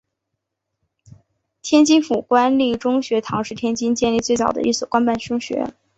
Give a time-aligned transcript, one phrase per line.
[1.61, 5.75] 天津府官立中学堂是天津建立最早的一所官办中学。